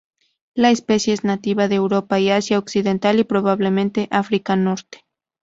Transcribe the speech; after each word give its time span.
La 0.55 0.71
especie 0.71 1.13
es 1.13 1.23
nativa 1.23 1.67
de 1.67 1.75
Europa 1.75 2.19
y 2.19 2.31
Asia 2.31 2.57
occidental 2.57 3.19
y 3.19 3.23
probablemente 3.23 4.07
África 4.09 4.55
norte. 4.55 5.05